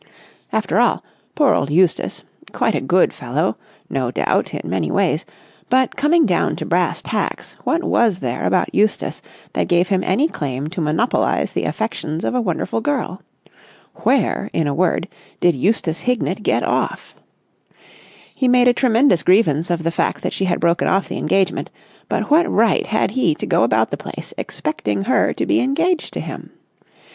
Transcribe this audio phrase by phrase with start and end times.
[0.51, 1.03] After all...
[1.35, 2.23] poor old Eustace...
[2.53, 3.55] quite a good fellow,
[3.87, 5.27] no doubt in many ways...
[5.69, 9.21] but, coming down to brass tacks, what was there about Eustace
[9.53, 13.21] that gave him any claim to monopolise the affections of a wonderful girl?
[13.97, 15.07] Where, in a word,
[15.39, 17.13] did Eustace Hignett get off?
[18.33, 21.69] He made a tremendous grievance of the fact that she had broken off the engagement,
[22.09, 26.11] but what right had he to go about the place expecting her to be engaged
[26.13, 26.49] to him?